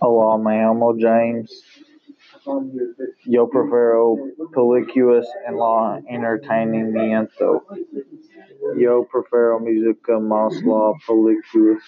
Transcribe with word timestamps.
Hola, 0.00 0.42
me 0.42 0.58
llamo 0.58 0.94
James. 0.98 1.64
Yo 3.24 3.48
prefiero 3.48 4.16
películas 4.52 5.26
en 5.46 5.54
el 5.54 6.24
entretenimiento. 6.24 7.64
Yo 8.76 9.06
prefiero 9.10 9.60
música 9.60 10.18
más 10.18 10.62
la 10.62 10.92
películas. 11.06 11.82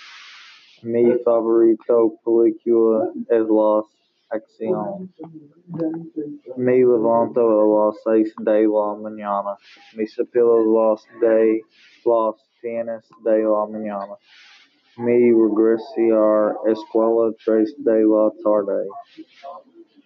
Mi 0.83 1.13
favorito 1.25 2.15
película 2.25 3.13
es 3.29 3.47
las 3.49 3.85
acción. 4.31 5.13
Me 6.57 6.79
levanto 6.79 7.41
a 7.41 7.87
las 7.87 8.03
seis 8.03 8.35
de 8.39 8.67
la 8.67 8.95
mañana. 8.95 9.57
Me 9.95 10.07
cepillo 10.07 10.65
las 10.65 11.07
de 11.21 11.63
las 12.05 12.35
diez 12.63 13.09
de 13.25 13.43
la 13.43 13.67
mañana. 13.67 14.17
Me 14.99 15.13
regreso 15.13 16.17
a 16.17 16.57
escuela 16.71 17.31
tres 17.45 17.75
de 17.85 18.03
la 18.05 18.31
tarde. 18.43 18.89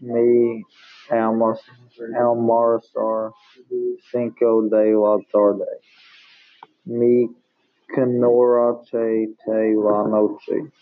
Me 0.01 0.65
almuerzo 1.11 3.33
cinco 4.11 4.63
de 4.63 4.93
la 4.93 5.16
tarde. 5.30 5.65
Me 6.87 7.30
anochecer 7.97 9.77
la 9.77 10.09
noche. 10.09 10.73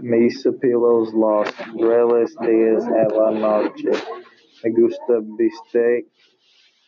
Me 0.00 0.30
cepillo 0.30 1.04
los 1.12 1.54
tres 1.76 2.34
días 2.40 2.86
de 2.86 3.04
la 3.14 3.30
noche. 3.30 3.90
Me 4.62 4.70
gusta 4.70 5.20
bistec. 5.36 6.06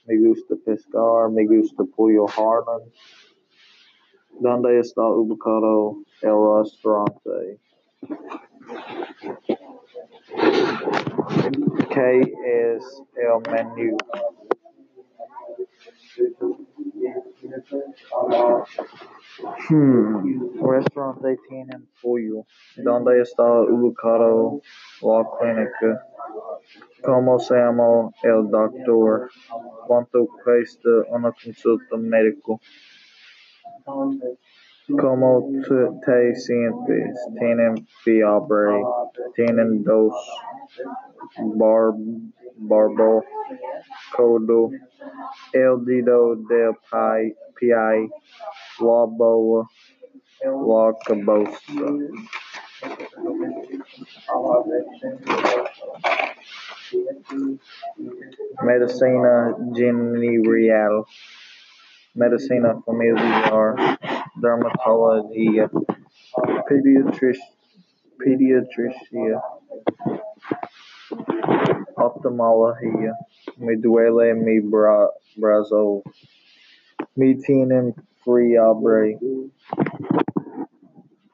Me 0.06 0.16
gusta 0.26 0.54
pescar. 0.64 1.30
Me 1.30 1.44
gusta 1.44 1.84
pollo 1.94 2.24
horno. 2.38 2.80
¿Dónde 4.38 4.80
está 4.80 5.02
ubicado 5.02 5.96
el 6.20 6.34
restaurante? 6.58 7.60
¿Qué 11.90 12.20
es 12.44 13.02
el 13.16 13.52
menú? 13.52 13.96
Hmm, 19.70 20.26
el 20.26 20.68
restaurante 20.68 21.38
tiene 21.48 21.78
pollo. 22.02 22.44
¿Dónde 22.76 23.20
está 23.22 23.62
ubicado 23.62 24.60
la 25.02 25.24
clínica? 25.38 26.06
¿Cómo 27.02 27.38
se 27.38 27.54
llama 27.54 28.10
el 28.22 28.50
doctor? 28.50 29.30
¿Cuánto 29.86 30.26
cuesta 30.44 30.90
una 31.10 31.32
consulta 31.32 31.96
médica? 31.96 32.52
¿Cómo 33.86 35.48
te 36.04 36.34
sientes? 36.34 37.28
¿Tienes 37.38 37.80
fiebre? 38.02 38.82
¿Tienes 39.34 39.84
tos? 39.84 40.14
¿Barbacoa? 42.56 43.22
¿El 45.52 45.84
dedo 45.84 46.34
del 46.34 46.74
pie? 47.58 48.10
¿La 48.80 49.04
bola? 49.06 49.68
¿La 50.42 50.94
cabeza? 51.06 51.84
Medicina 58.62 59.56
general. 59.74 61.04
Medicina 62.16 62.80
familiar. 62.84 63.76
Dermatología. 64.40 65.70
Pediatría. 68.18 69.40
Oftalmología. 71.96 73.12
Me 73.58 73.76
duele 73.76 74.34
mi 74.34 74.60
brazo. 75.36 76.02
Me 77.14 77.34
tiene 77.34 77.94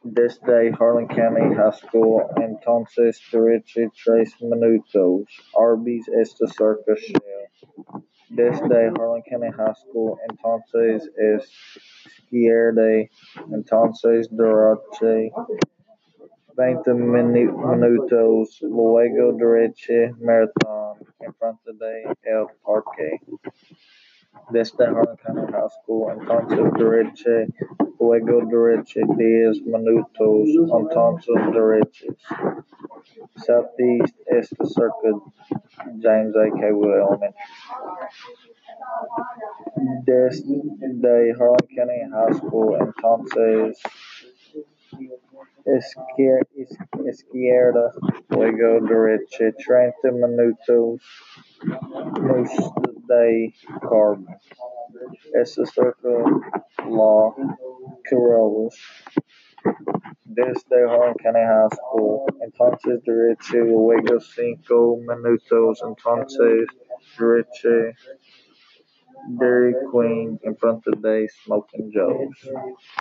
this 0.04 0.38
day, 0.46 0.70
Harlan 0.78 1.08
County 1.08 1.54
High 1.54 1.70
School 1.70 2.28
entonces 2.36 3.18
dirige 3.32 3.88
tres 4.04 4.34
minutos. 4.42 5.24
Arby's 5.58 6.06
está 6.08 6.46
cerca 6.48 6.94
Shell. 6.94 8.04
Desde 8.34 8.86
Harlan 8.88 9.22
County 9.28 9.50
High 9.50 9.74
School 9.74 10.16
entonces 10.30 11.10
es 11.18 11.50
izquierda. 12.06 13.06
Entonces 13.52 14.28
derecha. 14.30 15.34
Veinte 16.56 16.94
minutos. 16.94 18.62
Luego 18.62 19.32
derecha. 19.34 20.14
Marathon. 20.18 20.98
Enfrente 21.20 21.72
de 21.74 22.02
el 22.22 22.46
parque. 22.64 23.20
Desde 24.50 24.84
Harlan 24.84 25.16
County 25.16 25.52
High 25.52 25.68
School 25.82 26.12
entonces 26.18 26.72
derecha. 26.78 27.46
Luego 28.00 28.46
derecha. 28.46 29.00
Diez 29.18 29.60
minutos. 29.62 30.48
Entonces 30.80 31.34
derecha. 31.52 32.06
Southeast 33.36 34.16
está 34.26 34.64
cerca 34.66 35.08
James 36.00 36.36
A. 36.36 36.50
Cawood 36.60 36.94
Elementary. 36.94 37.34
Desde 40.04 41.32
Harlan 41.32 41.66
County 41.74 42.10
High 42.10 42.34
School 42.34 42.76
entonces 42.80 43.82
izquierda. 47.06 47.92
Luego 48.30 48.86
derecha. 48.86 49.52
Treinta 49.64 50.10
minutos. 50.10 51.00
Museo 52.20 52.74
de 53.08 53.52
Carmen. 53.80 54.36
Está 55.34 55.66
cerca 55.66 56.08
Las 56.88 57.34
Corrales. 58.08 58.74
Desde 60.34 60.88
High 60.88 61.68
School 61.76 62.24
entonces 62.40 63.02
derecha. 63.04 63.58
Luego 63.58 64.20
cinco 64.20 64.96
minutos. 64.96 65.82
Entonces 65.86 66.66
derecha. 67.18 67.96
Dairy 69.38 69.74
Queen. 69.92 70.40
Enfrente 70.42 70.90
de 70.98 71.28
Smoking 71.28 71.90
Joe's. 71.92 72.50